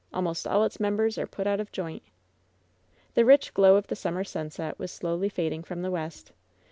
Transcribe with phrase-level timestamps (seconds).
[0.11, 2.01] Almost all its mem bers are put out of joint."
[3.13, 6.31] The rich glow of the summer sunset was slowly fading from the west.